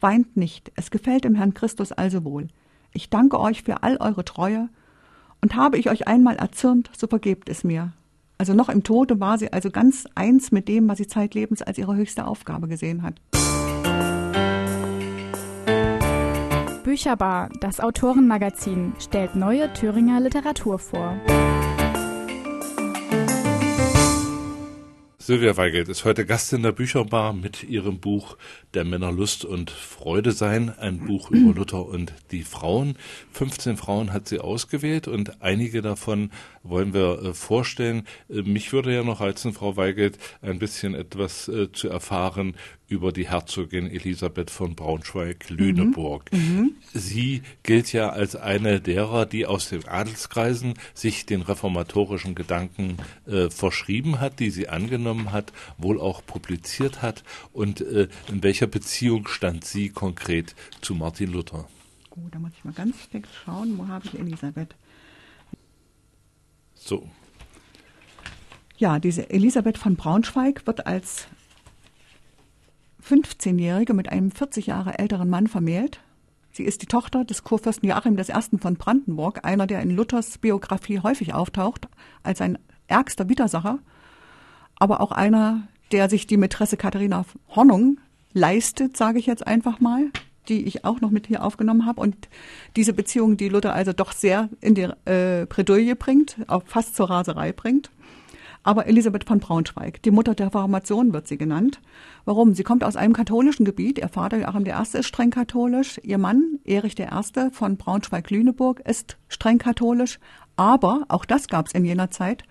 [0.00, 2.48] Weint nicht, es gefällt dem Herrn Christus also wohl.
[2.92, 4.68] Ich danke euch für all eure Treue
[5.40, 7.92] und habe ich euch einmal erzürnt, so vergebt es mir.
[8.38, 11.78] Also noch im Tode war sie also ganz eins mit dem, was sie zeitlebens als
[11.78, 13.20] ihre höchste Aufgabe gesehen hat.
[16.84, 21.16] Bücherbar, das Autorenmagazin, stellt neue Thüringer Literatur vor.
[25.26, 28.36] Silvia Weigelt ist heute Gast in der Bücherbar mit ihrem Buch
[28.74, 32.96] Der Männer Lust und Freude sein, ein Buch über Luther und die Frauen.
[33.32, 36.30] 15 Frauen hat sie ausgewählt und einige davon
[36.62, 38.06] wollen wir äh, vorstellen.
[38.28, 42.54] Äh, mich würde ja noch reizen, Frau Weigelt, ein bisschen etwas äh, zu erfahren
[42.88, 46.32] über die Herzogin Elisabeth von Braunschweig-Lüneburg.
[46.32, 46.38] Mhm.
[46.38, 46.74] Mhm.
[46.94, 53.50] Sie gilt ja als eine derer, die aus den Adelskreisen sich den reformatorischen Gedanken äh,
[53.50, 57.24] verschrieben hat, die sie angenommen hat, wohl auch publiziert hat.
[57.52, 61.68] Und äh, in welcher Beziehung stand sie konkret zu Martin Luther?
[62.10, 64.74] Gut, da muss ich mal ganz fix schauen, wo habe ich Elisabeth?
[66.74, 67.08] So.
[68.78, 71.26] Ja, diese Elisabeth von Braunschweig wird als
[73.08, 76.00] 15-Jährige mit einem 40 Jahre älteren Mann vermählt.
[76.50, 78.58] Sie ist die Tochter des Kurfürsten Joachim I.
[78.58, 81.86] von Brandenburg, einer, der in Luthers Biografie häufig auftaucht,
[82.22, 83.78] als ein ärgster Widersacher,
[84.76, 87.98] aber auch einer, der sich die Mätresse Katharina Hornung
[88.32, 90.10] leistet, sage ich jetzt einfach mal,
[90.48, 92.00] die ich auch noch mit hier aufgenommen habe.
[92.00, 92.16] Und
[92.76, 97.10] diese Beziehung, die Luther also doch sehr in die äh, Bredouille bringt, auch fast zur
[97.10, 97.90] Raserei bringt
[98.66, 100.02] aber Elisabeth von Braunschweig.
[100.02, 101.80] Die Mutter der Reformation wird sie genannt.
[102.24, 102.52] Warum?
[102.52, 103.98] Sie kommt aus einem katholischen Gebiet.
[104.00, 104.72] Ihr Vater Joachim I.
[104.82, 106.00] ist streng katholisch.
[106.02, 107.06] Ihr Mann Erich I.
[107.52, 110.18] von Braunschweig-Lüneburg ist streng katholisch.
[110.56, 112.42] Aber, auch das gab es in jener Zeit,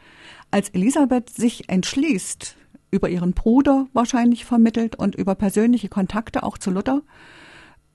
[0.52, 2.56] als Elisabeth sich entschließt,
[2.92, 7.02] über ihren Bruder wahrscheinlich vermittelt und über persönliche Kontakte auch zu Luther,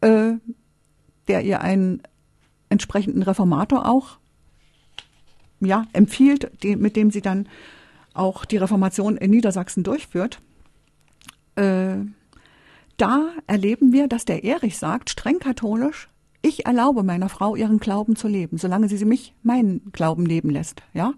[0.02, 0.32] äh,
[1.26, 2.02] der ihr einen
[2.68, 4.18] entsprechenden Reformator auch
[5.60, 7.48] ja, empfiehlt, die, mit dem sie dann
[8.14, 10.40] auch die Reformation in Niedersachsen durchführt,
[11.56, 11.96] äh,
[12.96, 16.08] da erleben wir, dass der Erich sagt, streng katholisch,
[16.42, 20.82] ich erlaube meiner Frau ihren Glauben zu leben, solange sie mich meinen Glauben leben lässt,
[20.94, 21.14] ja.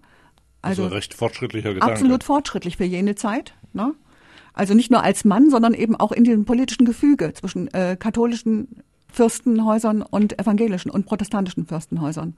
[0.61, 1.93] Also, also recht fortschrittlicher Gedanke.
[1.93, 3.93] Absolut fortschrittlich für jene Zeit, ne?
[4.53, 8.83] Also nicht nur als Mann, sondern eben auch in diesem politischen Gefüge zwischen äh, katholischen
[9.11, 12.35] Fürstenhäusern und evangelischen und protestantischen Fürstenhäusern.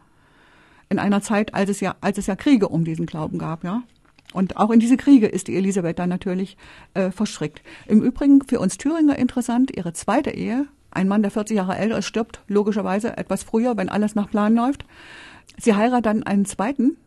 [0.90, 3.84] In einer Zeit, als es ja, als es ja Kriege um diesen Glauben gab, ja.
[4.34, 6.58] Und auch in diese Kriege ist die Elisabeth dann natürlich
[6.94, 7.62] äh, verstrickt.
[7.88, 12.00] Im Übrigen für uns Thüringer interessant, ihre zweite Ehe, ein Mann, der 40 Jahre älter
[12.00, 14.86] ist, stirbt logischerweise etwas früher, wenn alles nach Plan läuft.
[15.58, 16.98] Sie heiratet dann einen zweiten,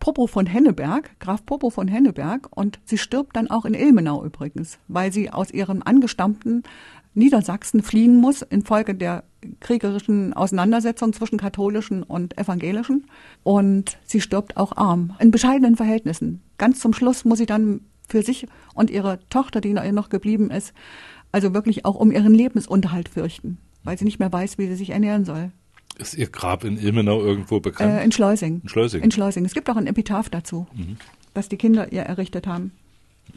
[0.00, 4.78] Popo von Henneberg, Graf Popo von Henneberg, und sie stirbt dann auch in Ilmenau übrigens,
[4.86, 6.62] weil sie aus ihrem angestammten
[7.18, 9.24] Niedersachsen fliehen muss infolge der
[9.60, 13.06] kriegerischen Auseinandersetzung zwischen katholischen und evangelischen.
[13.42, 16.42] Und sie stirbt auch arm, in bescheidenen Verhältnissen.
[16.58, 20.72] Ganz zum Schluss muss sie dann für sich und ihre Tochter, die noch geblieben ist,
[21.30, 23.58] also wirklich auch um ihren Lebensunterhalt fürchten.
[23.84, 25.50] weil sie nicht mehr weiß, wie sie sich ernähren soll.
[25.98, 27.90] Ist Ihr Grab in Ilmenau irgendwo bekannt?
[27.90, 28.60] Äh, in Schleusing.
[28.62, 29.02] In Schleusing.
[29.02, 29.44] In Schleusing.
[29.44, 30.96] Es gibt auch ein Epitaph dazu, mhm.
[31.32, 32.72] das die Kinder ihr errichtet haben.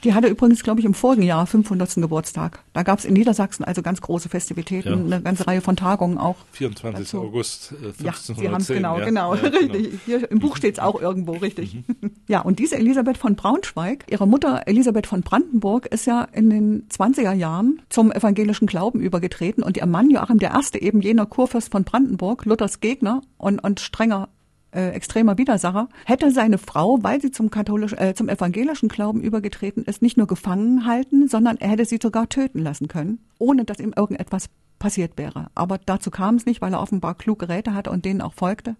[0.04, 1.96] Die hatte übrigens, glaube ich, im vorigen Jahr 500.
[1.96, 2.64] Geburtstag.
[2.74, 5.16] Da gab es in Niedersachsen also ganz große Festivitäten, ja.
[5.16, 6.38] eine ganze Reihe von Tagungen auch.
[6.54, 7.06] 24.
[7.06, 7.22] Dazu.
[7.22, 8.06] August äh, 1510.
[8.06, 9.06] Ja, Sie haben es genau, ja.
[9.06, 9.84] genau, ja, richtig.
[9.84, 10.00] Genau.
[10.06, 11.76] Hier im Buch steht es auch irgendwo, richtig.
[11.76, 12.12] Mhm.
[12.28, 16.88] Ja, und diese Elisabeth von Braunschweig, ihre Mutter Elisabeth von Brandenburg, ist ja in den
[16.88, 21.84] 20er Jahren zum evangelischen Glauben übergetreten und ihr Mann Joachim I., eben jener Kurfürst von
[21.84, 24.30] Brandenburg, Luthers Gegner und, und strenger
[24.72, 29.84] äh, extremer Widersacher, hätte seine Frau, weil sie zum katholisch, äh, zum evangelischen Glauben übergetreten
[29.86, 33.80] ist, nicht nur gefangen halten, sondern er hätte sie sogar töten lassen können, ohne dass
[33.80, 35.48] ihm irgendetwas passiert wäre.
[35.56, 38.76] Aber dazu kam es nicht, weil er offenbar kluge Räte hatte und denen auch folgte.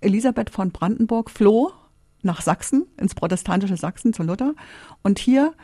[0.00, 1.72] Elisabeth von Brandenburg floh
[2.22, 4.54] nach Sachsen, ins protestantische Sachsen zu Luther.
[5.02, 5.54] Und hier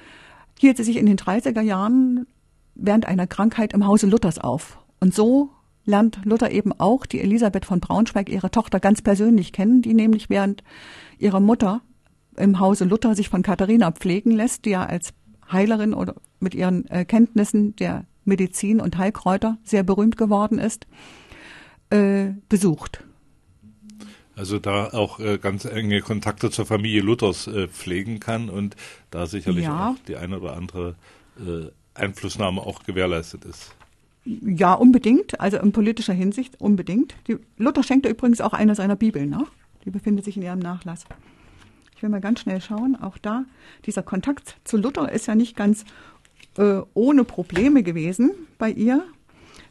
[0.59, 2.27] hielt sie sich in den 30er Jahren
[2.75, 4.79] während einer Krankheit im Hause Luthers auf.
[5.01, 5.51] Und so
[5.85, 10.31] lernt Luther eben auch die Elisabeth von Braunschweig, ihre Tochter, ganz persönlich kennen, die nämlich
[10.31, 10.63] während
[11.19, 11.83] ihrer Mutter
[12.37, 15.13] im Hause Luther sich von Katharina pflegen lässt, die ja als
[15.51, 20.87] Heilerin oder mit ihren äh, Kenntnissen der Medizin und Heilkräuter sehr berühmt geworden ist,
[21.91, 23.05] äh, besucht.
[24.37, 28.75] Also da auch äh, ganz enge Kontakte zur Familie Luthers äh, pflegen kann und
[29.11, 29.91] da sicherlich ja.
[29.91, 30.97] auch die eine oder andere
[31.39, 33.77] äh, Einflussnahme auch gewährleistet ist.
[34.25, 37.15] Ja, unbedingt, also in politischer Hinsicht unbedingt.
[37.29, 39.51] Die, Luther schenkte übrigens auch eine seiner Bibeln nach.
[39.85, 41.05] Die befindet sich in ihrem Nachlass.
[41.95, 43.45] Ich will mal ganz schnell schauen, auch da,
[43.85, 45.85] dieser Kontakt zu Luther ist ja nicht ganz
[46.57, 49.05] äh, ohne Probleme gewesen bei ihr.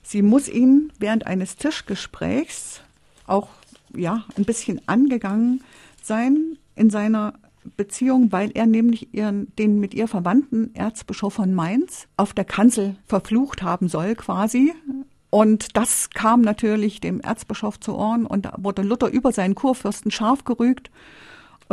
[0.03, 2.81] Sie muss ihn während eines Tischgesprächs
[3.25, 3.49] auch
[3.95, 5.63] ja, ein bisschen angegangen
[6.01, 7.33] sein in seiner
[7.77, 12.95] Beziehung, weil er nämlich ihren, den mit ihr verwandten Erzbischof von Mainz auf der Kanzel
[13.05, 14.73] verflucht haben soll, quasi.
[15.29, 20.11] Und das kam natürlich dem Erzbischof zu Ohren und da wurde Luther über seinen Kurfürsten
[20.11, 20.91] scharf gerügt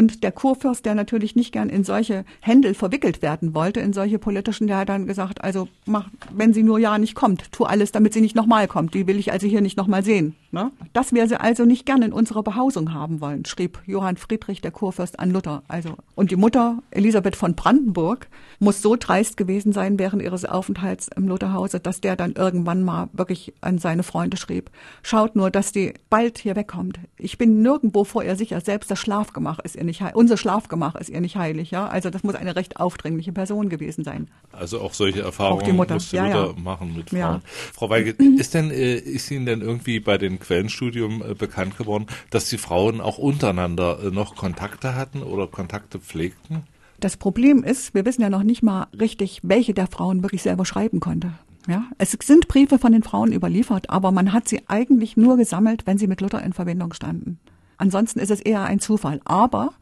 [0.01, 4.19] und der Kurfürst, der natürlich nicht gern in solche Händel verwickelt werden wollte, in solche
[4.19, 7.93] politischen, der hat dann gesagt, also mach, wenn sie nur ja nicht kommt, tu alles,
[7.93, 8.95] damit sie nicht nochmal kommt.
[8.95, 10.37] Die will ich also hier nicht nochmal sehen.
[10.53, 10.73] Ne?
[10.93, 14.73] Das wir sie also nicht gern in unserer Behausung haben wollen, schrieb Johann Friedrich, der
[14.73, 15.63] Kurfürst, an Luther.
[15.69, 18.27] Also und die Mutter Elisabeth von Brandenburg
[18.59, 23.09] muss so dreist gewesen sein während ihres Aufenthalts im Lutherhause, dass der dann irgendwann mal
[23.13, 24.71] wirklich an seine Freunde schrieb:
[25.05, 26.99] Schaut nur, dass die bald hier wegkommt.
[27.17, 28.61] Ich bin nirgendwo vor ihr sicher.
[28.61, 30.17] Selbst das Schlafgemach ist ihr nicht heilig.
[30.17, 31.87] Unser Schlafgemach ist ihr nicht heilig, ja.
[31.87, 34.29] Also das muss eine recht aufdringliche Person gewesen sein.
[34.51, 35.95] Also auch solche Erfahrungen auch die Mutter.
[35.95, 36.63] musste ja, Mutter ja.
[36.63, 37.21] machen mit Frauen.
[37.21, 37.41] Ja.
[37.73, 42.49] Frau Weigel, ist denn äh, ist Ihnen denn irgendwie bei Quellenstudium äh, bekannt geworden, dass
[42.49, 46.65] die Frauen auch untereinander äh, noch Kontakte hatten oder Kontakte pflegten?
[46.99, 50.67] Das Problem ist, wir wissen ja noch nicht mal richtig, welche der Frauen wirklich selber
[50.67, 51.33] schreiben konnte.
[51.67, 55.87] Ja, es sind Briefe von den Frauen überliefert, aber man hat sie eigentlich nur gesammelt,
[55.87, 57.39] wenn sie mit Luther in Verbindung standen.
[57.77, 59.21] Ansonsten ist es eher ein Zufall.
[59.25, 59.73] Aber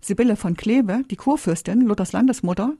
[0.00, 2.74] Sibylle von Kleve, die Kurfürstin, Luthers Landesmutter,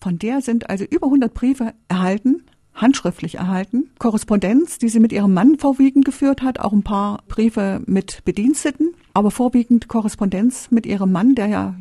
[0.00, 2.44] von der sind also über 100 Briefe erhalten,
[2.80, 3.90] handschriftlich erhalten.
[3.98, 8.94] Korrespondenz, die sie mit ihrem Mann vorwiegend geführt hat, auch ein paar Briefe mit Bediensteten,
[9.12, 11.76] aber vorwiegend Korrespondenz mit ihrem Mann, der ja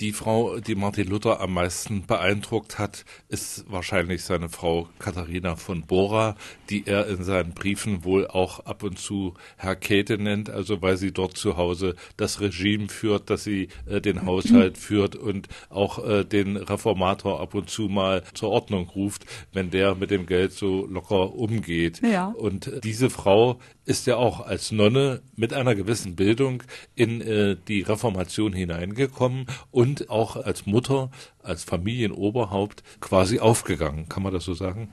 [0.00, 5.82] Die Frau, die Martin Luther am meisten beeindruckt hat, ist wahrscheinlich seine Frau Katharina von
[5.82, 6.36] Bora,
[6.70, 10.96] die er in seinen Briefen wohl auch ab und zu Herr Käthe nennt, also weil
[10.96, 16.02] sie dort zu Hause das Regime führt, dass sie äh, den Haushalt führt und auch
[16.02, 20.52] äh, den Reformator ab und zu mal zur Ordnung ruft, wenn der mit dem Geld
[20.52, 22.00] so locker umgeht.
[22.00, 22.28] Ja.
[22.28, 26.62] Und diese Frau ist ja auch als Nonne mit einer gewissen Bildung
[26.94, 31.10] in äh, die Reformation hineingekommen und auch als Mutter,
[31.42, 34.08] als Familienoberhaupt quasi aufgegangen.
[34.08, 34.88] Kann man das so sagen?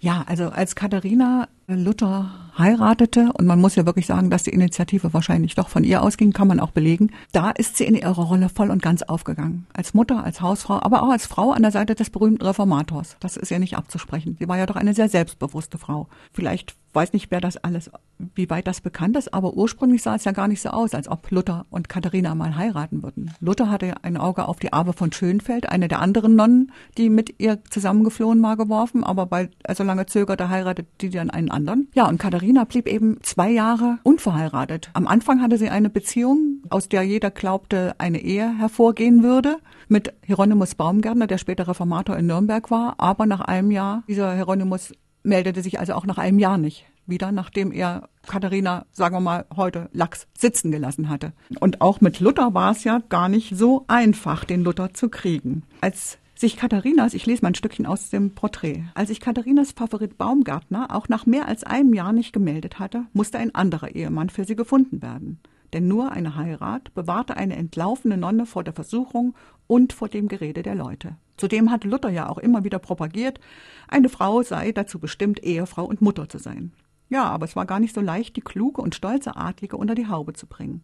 [0.00, 5.12] Ja, also als Katharina Luther heiratete, und man muss ja wirklich sagen, dass die Initiative
[5.12, 8.48] wahrscheinlich doch von ihr ausging, kann man auch belegen, da ist sie in ihrer Rolle
[8.48, 9.66] voll und ganz aufgegangen.
[9.72, 13.16] Als Mutter, als Hausfrau, aber auch als Frau an der Seite des berühmten Reformators.
[13.18, 14.36] Das ist ja nicht abzusprechen.
[14.38, 16.06] Sie war ja doch eine sehr selbstbewusste Frau.
[16.32, 17.90] Vielleicht weiß nicht, wer das alles,
[18.34, 21.08] wie weit das bekannt ist, aber ursprünglich sah es ja gar nicht so aus, als
[21.08, 23.32] ob Luther und Katharina mal heiraten würden.
[23.40, 27.34] Luther hatte ein Auge auf die Arbe von Schönfeld, eine der anderen Nonnen, die mit
[27.38, 31.88] ihr zusammengeflohen war, geworfen, aber weil er so lange zögerte, heiratete die dann einen anderen.
[31.94, 34.90] Ja, und Katharina blieb eben zwei Jahre unverheiratet.
[34.94, 39.56] Am Anfang hatte sie eine Beziehung, aus der jeder glaubte, eine Ehe hervorgehen würde,
[39.88, 44.92] mit Hieronymus Baumgärtner, der später Reformator in Nürnberg war, aber nach einem Jahr, dieser Hieronymus
[45.22, 49.46] meldete sich also auch nach einem Jahr nicht wieder, nachdem er Katharina, sagen wir mal,
[49.56, 51.32] heute Lachs sitzen gelassen hatte.
[51.60, 55.62] Und auch mit Luther war es ja gar nicht so einfach, den Luther zu kriegen.
[55.80, 60.18] Als sich Katharinas, ich lese mal ein Stückchen aus dem Porträt, als sich Katharinas Favorit
[60.18, 64.44] Baumgartner auch nach mehr als einem Jahr nicht gemeldet hatte, musste ein anderer Ehemann für
[64.44, 65.40] sie gefunden werden.
[65.72, 69.34] Denn nur eine Heirat bewahrte eine entlaufene Nonne vor der Versuchung
[69.66, 71.16] und vor dem Gerede der Leute.
[71.36, 73.38] Zudem hat Luther ja auch immer wieder propagiert,
[73.86, 76.72] eine Frau sei dazu bestimmt, Ehefrau und Mutter zu sein.
[77.08, 80.08] Ja, aber es war gar nicht so leicht, die kluge und stolze Adlige unter die
[80.08, 80.82] Haube zu bringen.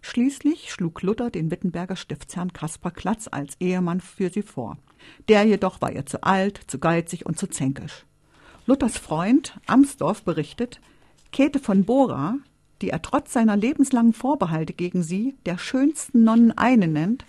[0.00, 4.78] Schließlich schlug Luther den Wittenberger Stiftsherrn Kaspar Klatz als Ehemann für sie vor.
[5.28, 8.06] Der jedoch war ihr zu alt, zu geizig und zu zänkisch.
[8.66, 10.80] Luthers Freund Amsdorf berichtet,
[11.32, 12.38] Käthe von Bora,
[12.82, 17.24] die er trotz seiner lebenslangen Vorbehalte gegen sie der schönsten Nonnen eine nennt,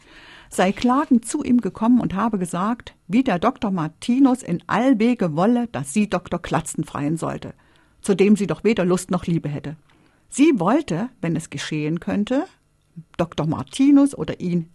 [0.49, 3.71] sei klagend zu ihm gekommen und habe gesagt, wie der Dr.
[3.71, 6.41] Martinus in allwege wolle, dass sie Dr.
[6.41, 7.53] Klatzen freien sollte,
[8.07, 9.75] zu dem sie doch weder Lust noch Liebe hätte.
[10.29, 12.45] Sie wollte, wenn es geschehen könnte,
[13.17, 13.45] Dr.
[13.47, 14.69] Martinus oder ihn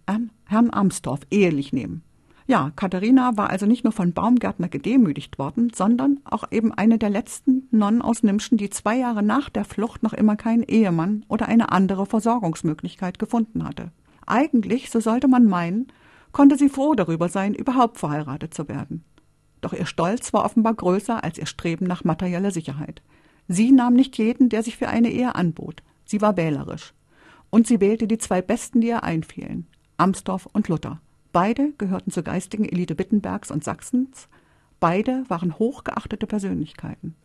[0.45, 2.03] Herrn Amsdorf ehelich nehmen.
[2.45, 7.09] Ja, Katharina war also nicht nur von Baumgärtner gedemütigt worden, sondern auch eben eine der
[7.09, 11.47] letzten Nonnen aus Nimschen, die zwei Jahre nach der Flucht noch immer keinen Ehemann oder
[11.47, 13.91] eine andere Versorgungsmöglichkeit gefunden hatte.
[14.27, 15.87] Eigentlich, so sollte man meinen,
[16.33, 19.03] konnte sie froh darüber sein, überhaupt verheiratet zu werden.
[19.61, 23.01] Doch ihr Stolz war offenbar größer als ihr Streben nach materieller Sicherheit.
[23.47, 25.83] Sie nahm nicht jeden, der sich für eine Ehe anbot.
[26.05, 26.93] Sie war wählerisch.
[27.49, 31.01] Und sie wählte die zwei Besten, die ihr einfielen, Amsdorf und Luther.
[31.31, 34.27] Beide gehörten zur geistigen Elite Wittenbergs und Sachsens.
[34.79, 37.15] Beide waren hochgeachtete Persönlichkeiten.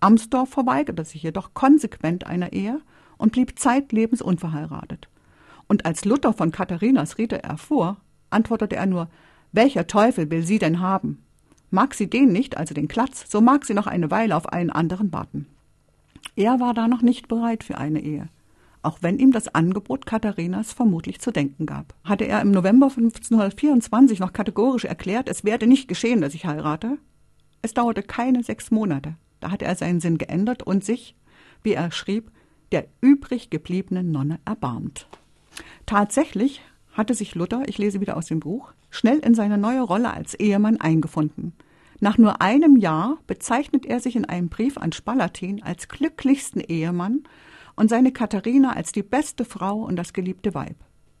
[0.00, 2.80] Amsdorf verweigerte sich jedoch konsequent einer Ehe
[3.18, 5.08] und blieb zeitlebens unverheiratet.
[5.68, 7.96] Und als Luther von Katharinas Rede erfuhr,
[8.30, 9.08] antwortete er nur,
[9.52, 11.24] welcher Teufel will sie denn haben?
[11.70, 14.70] Mag sie den nicht, also den Klatz, so mag sie noch eine Weile auf einen
[14.70, 15.46] anderen warten.
[16.36, 18.28] Er war da noch nicht bereit für eine Ehe,
[18.82, 21.94] auch wenn ihm das Angebot Katharinas vermutlich zu denken gab.
[22.04, 26.98] Hatte er im November 1524 noch kategorisch erklärt, es werde nicht geschehen, dass ich heirate?
[27.62, 29.16] Es dauerte keine sechs Monate.
[29.40, 31.16] Da hatte er seinen Sinn geändert und sich,
[31.62, 32.30] wie er schrieb,
[32.72, 35.08] der übrig gebliebenen Nonne erbarmt.
[35.84, 40.12] Tatsächlich hatte sich Luther, ich lese wieder aus dem Buch, schnell in seine neue Rolle
[40.12, 41.52] als Ehemann eingefunden.
[42.00, 47.24] Nach nur einem Jahr bezeichnet er sich in einem Brief an Spalatin als glücklichsten Ehemann
[47.74, 50.76] und seine Katharina als die beste Frau und das geliebte Weib.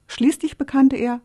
[0.08, 1.20] Schließlich bekannte er,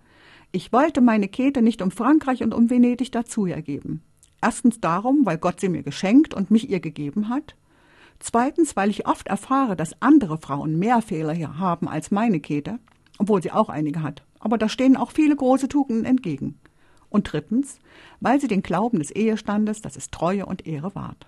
[0.51, 4.01] ich wollte meine Käthe nicht um Frankreich und um Venedig dazu ergeben.
[4.41, 7.55] Erstens darum, weil Gott sie mir geschenkt und mich ihr gegeben hat.
[8.19, 12.79] Zweitens, weil ich oft erfahre, dass andere Frauen mehr Fehler hier haben als meine Käthe
[13.21, 14.23] obwohl sie auch einige hat.
[14.41, 16.59] Aber da stehen auch viele große Tugenden entgegen.
[17.09, 17.79] Und drittens,
[18.19, 21.27] weil sie den Glauben des Ehestandes, dass es Treue und Ehre wahrt.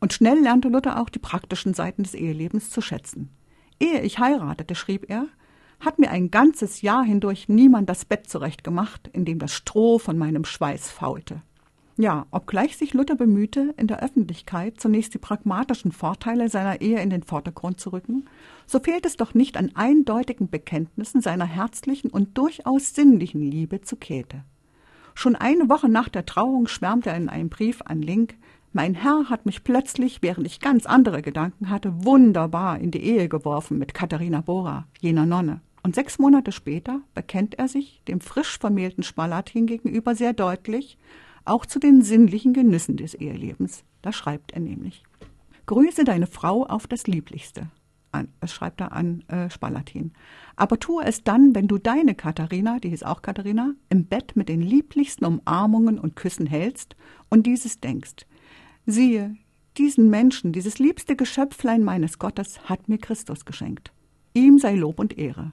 [0.00, 3.30] Und schnell lernte Luther auch die praktischen Seiten des Ehelebens zu schätzen.
[3.80, 5.26] Ehe ich heiratete, schrieb er,
[5.80, 10.16] hat mir ein ganzes Jahr hindurch niemand das Bett zurechtgemacht, in dem das Stroh von
[10.16, 11.42] meinem Schweiß faulte.
[11.98, 17.10] Ja, obgleich sich Luther bemühte, in der Öffentlichkeit zunächst die pragmatischen Vorteile seiner Ehe in
[17.10, 18.24] den Vordergrund zu rücken,
[18.66, 23.96] so fehlt es doch nicht an eindeutigen Bekenntnissen seiner herzlichen und durchaus sinnlichen Liebe zu
[23.96, 24.44] Käthe.
[25.14, 28.36] Schon eine Woche nach der Trauung schwärmte er in einem Brief an Link,
[28.74, 33.28] mein Herr hat mich plötzlich, während ich ganz andere Gedanken hatte, wunderbar in die Ehe
[33.28, 35.60] geworfen mit Katharina Bora, jener Nonne.
[35.82, 40.96] Und sechs Monate später bekennt er sich dem frisch vermählten Spalatin gegenüber sehr deutlich,
[41.44, 43.84] auch zu den sinnlichen Genüssen des Ehelebens.
[44.02, 45.02] Da schreibt er nämlich:
[45.66, 47.70] Grüße deine Frau auf das Lieblichste.
[48.10, 50.12] An, das schreibt er an äh, Spalatin.
[50.54, 54.50] Aber tue es dann, wenn du deine Katharina, die ist auch Katharina, im Bett mit
[54.50, 56.94] den lieblichsten Umarmungen und Küssen hältst
[57.30, 58.26] und dieses denkst.
[58.84, 59.36] Siehe,
[59.78, 63.92] diesen Menschen, dieses liebste Geschöpflein meines Gottes hat mir Christus geschenkt.
[64.34, 65.52] Ihm sei Lob und Ehre.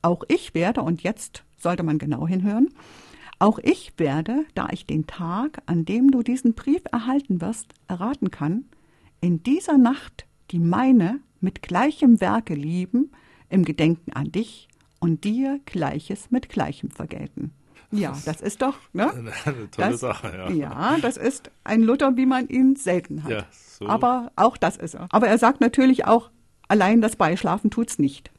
[0.00, 2.68] Auch ich werde, und jetzt sollte man genau hinhören,
[3.38, 8.30] auch ich werde, da ich den Tag, an dem du diesen Brief erhalten wirst, erraten
[8.30, 8.64] kann,
[9.20, 13.12] in dieser Nacht die meine mit gleichem Werke lieben,
[13.48, 14.68] im Gedenken an dich
[14.98, 17.52] und dir Gleiches mit Gleichem vergelten.
[17.90, 19.10] Ja, das ist doch ne?
[19.44, 20.32] eine tolle das, Sache.
[20.36, 20.50] Ja.
[20.50, 23.30] ja, das ist ein Luther, wie man ihn selten hat.
[23.30, 23.86] Ja, so.
[23.88, 25.08] Aber auch das ist er.
[25.10, 26.30] Aber er sagt natürlich auch,
[26.66, 28.30] allein das Beischlafen tut's nicht.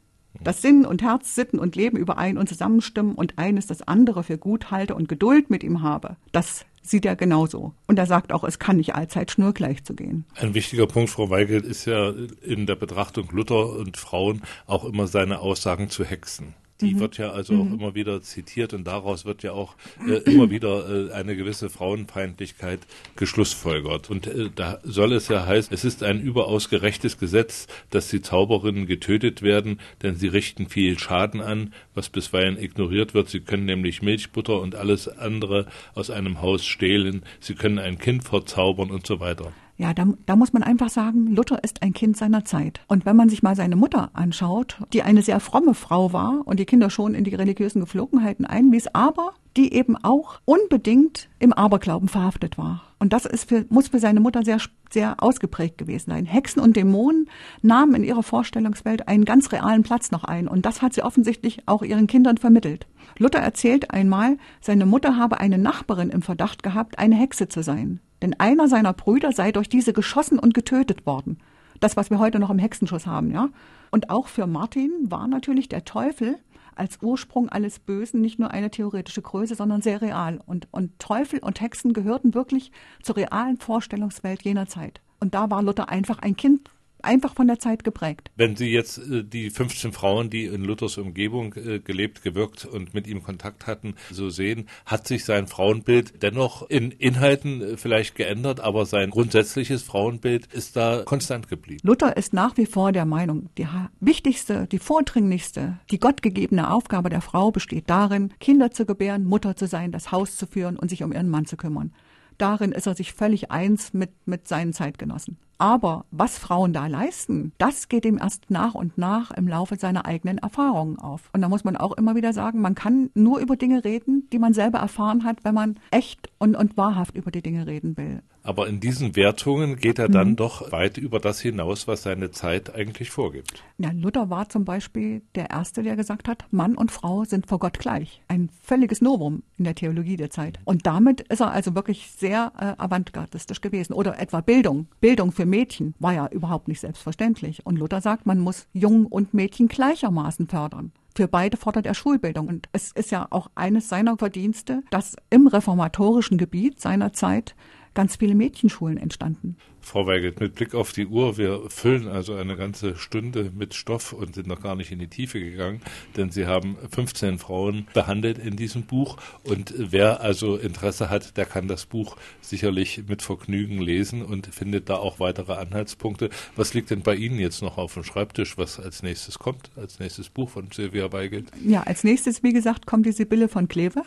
[0.42, 4.38] Dass Sinn und Herz, Sitten und Leben überein und zusammenstimmen und eines das andere für
[4.38, 7.74] gut halte und Geduld mit ihm habe, das sieht er genauso.
[7.86, 10.24] Und er sagt auch, es kann nicht allzeit schnurgleich zu gehen.
[10.36, 12.12] Ein wichtiger Punkt, Frau Weigel, ist ja
[12.42, 16.54] in der Betrachtung Luther und Frauen auch immer seine Aussagen zu Hexen.
[16.80, 17.00] Die mhm.
[17.00, 17.60] wird ja also mhm.
[17.60, 19.74] auch immer wieder zitiert und daraus wird ja auch
[20.06, 22.80] äh, immer wieder äh, eine gewisse Frauenfeindlichkeit
[23.16, 24.10] geschlussfolgert.
[24.10, 28.22] Und äh, da soll es ja heißen, es ist ein überaus gerechtes Gesetz, dass die
[28.22, 33.28] Zauberinnen getötet werden, denn sie richten viel Schaden an, was bisweilen ignoriert wird.
[33.28, 37.22] Sie können nämlich Milchbutter und alles andere aus einem Haus stehlen.
[37.40, 39.52] Sie können ein Kind verzaubern und so weiter.
[39.80, 42.82] Ja, da, da muss man einfach sagen, Luther ist ein Kind seiner Zeit.
[42.86, 46.60] Und wenn man sich mal seine Mutter anschaut, die eine sehr fromme Frau war und
[46.60, 52.08] die Kinder schon in die religiösen Geflogenheiten einwies, aber die eben auch unbedingt im Aberglauben
[52.08, 52.82] verhaftet war.
[52.98, 54.58] Und das ist für, muss für seine Mutter sehr,
[54.90, 56.26] sehr ausgeprägt gewesen sein.
[56.26, 57.30] Hexen und Dämonen
[57.62, 60.46] nahmen in ihrer Vorstellungswelt einen ganz realen Platz noch ein.
[60.46, 62.86] Und das hat sie offensichtlich auch ihren Kindern vermittelt.
[63.16, 68.00] Luther erzählt einmal, seine Mutter habe eine Nachbarin im Verdacht gehabt, eine Hexe zu sein
[68.22, 71.38] denn einer seiner Brüder sei durch diese geschossen und getötet worden.
[71.80, 73.48] Das, was wir heute noch im Hexenschuss haben, ja.
[73.90, 76.36] Und auch für Martin war natürlich der Teufel
[76.76, 80.40] als Ursprung alles Bösen nicht nur eine theoretische Größe, sondern sehr real.
[80.46, 85.00] Und, und Teufel und Hexen gehörten wirklich zur realen Vorstellungswelt jener Zeit.
[85.18, 86.70] Und da war Luther einfach ein Kind
[87.04, 88.30] einfach von der Zeit geprägt.
[88.36, 92.94] Wenn Sie jetzt äh, die 15 Frauen, die in Luthers Umgebung äh, gelebt, gewirkt und
[92.94, 98.14] mit ihm Kontakt hatten, so sehen, hat sich sein Frauenbild dennoch in Inhalten äh, vielleicht
[98.14, 101.80] geändert, aber sein grundsätzliches Frauenbild ist da konstant geblieben.
[101.82, 103.66] Luther ist nach wie vor der Meinung, die
[104.00, 109.66] wichtigste, die vordringlichste, die gottgegebene Aufgabe der Frau besteht darin, Kinder zu gebären, Mutter zu
[109.66, 111.92] sein, das Haus zu führen und sich um ihren Mann zu kümmern.
[112.38, 115.36] Darin ist er sich völlig eins mit, mit seinen Zeitgenossen.
[115.60, 120.06] Aber was Frauen da leisten, das geht ihm erst nach und nach im Laufe seiner
[120.06, 121.28] eigenen Erfahrungen auf.
[121.34, 124.38] Und da muss man auch immer wieder sagen, man kann nur über Dinge reden, die
[124.38, 128.22] man selber erfahren hat, wenn man echt und, und wahrhaft über die Dinge reden will.
[128.42, 130.36] Aber in diesen Wertungen geht er dann mhm.
[130.36, 133.62] doch weit über das hinaus, was seine Zeit eigentlich vorgibt.
[133.76, 137.58] Ja, Luther war zum Beispiel der Erste, der gesagt hat, Mann und Frau sind vor
[137.58, 138.22] Gott gleich.
[138.28, 140.58] Ein völliges Novum in der Theologie der Zeit.
[140.64, 143.92] Und damit ist er also wirklich sehr äh, avantgardistisch gewesen.
[143.92, 144.86] Oder etwa Bildung.
[145.00, 147.66] Bildung für Mädchen war ja überhaupt nicht selbstverständlich.
[147.66, 150.92] Und Luther sagt, man muss Jungen und Mädchen gleichermaßen fördern.
[151.14, 152.48] Für beide fordert er Schulbildung.
[152.48, 157.54] Und es ist ja auch eines seiner Verdienste, dass im reformatorischen Gebiet seiner Zeit
[157.94, 159.56] ganz viele Mädchenschulen entstanden.
[159.82, 164.12] Frau Weigelt, mit Blick auf die Uhr, wir füllen also eine ganze Stunde mit Stoff
[164.12, 165.80] und sind noch gar nicht in die Tiefe gegangen,
[166.16, 171.46] denn Sie haben 15 Frauen behandelt in diesem Buch und wer also Interesse hat, der
[171.46, 176.30] kann das Buch sicherlich mit Vergnügen lesen und findet da auch weitere Anhaltspunkte.
[176.56, 179.98] Was liegt denn bei Ihnen jetzt noch auf dem Schreibtisch, was als nächstes kommt, als
[179.98, 181.48] nächstes Buch von Silvia Weigelt?
[181.64, 184.02] Ja, als nächstes, wie gesagt, kommt die Sibylle von Kleve.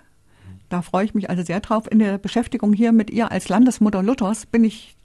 [0.69, 1.91] Da freue ich mich also sehr drauf.
[1.91, 4.95] In der Beschäftigung hier mit ihr als Landesmutter Luthers bin ich,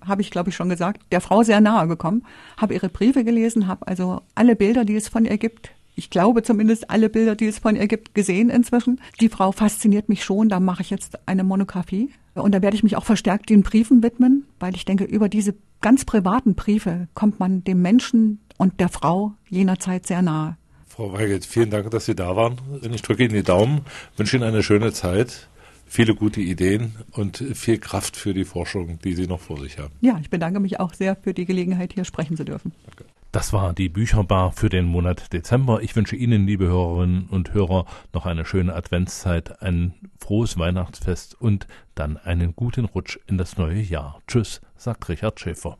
[0.00, 2.24] habe ich glaube ich schon gesagt, der Frau sehr nahe gekommen,
[2.56, 6.42] habe ihre Briefe gelesen, habe also alle Bilder, die es von ihr gibt, ich glaube
[6.42, 9.00] zumindest alle Bilder, die es von ihr gibt, gesehen inzwischen.
[9.20, 10.50] Die Frau fasziniert mich schon.
[10.50, 12.10] Da mache ich jetzt eine Monographie.
[12.34, 15.54] Und da werde ich mich auch verstärkt den Briefen widmen, weil ich denke, über diese
[15.80, 20.58] ganz privaten Briefe kommt man dem Menschen und der Frau jener Zeit sehr nahe.
[20.96, 22.58] Frau Weigelt, vielen Dank, dass Sie da waren.
[22.90, 23.82] Ich drücke Ihnen die Daumen,
[24.16, 25.46] wünsche Ihnen eine schöne Zeit,
[25.84, 29.92] viele gute Ideen und viel Kraft für die Forschung, die Sie noch vor sich haben.
[30.00, 32.72] Ja, ich bedanke mich auch sehr für die Gelegenheit, hier sprechen zu dürfen.
[32.86, 33.04] Danke.
[33.30, 35.82] Das war die Bücherbar für den Monat Dezember.
[35.82, 37.84] Ich wünsche Ihnen, liebe Hörerinnen und Hörer,
[38.14, 43.82] noch eine schöne Adventszeit, ein frohes Weihnachtsfest und dann einen guten Rutsch in das neue
[43.82, 44.22] Jahr.
[44.26, 45.76] Tschüss, sagt Richard Schäfer.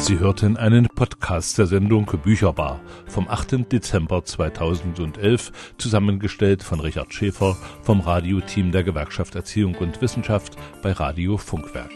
[0.00, 3.70] Sie hörten einen Podcast der Sendung Bücherbar vom 8.
[3.70, 11.36] Dezember 2011, zusammengestellt von Richard Schäfer vom Radioteam der Gewerkschaft Erziehung und Wissenschaft bei Radio
[11.36, 11.92] Funkwerk.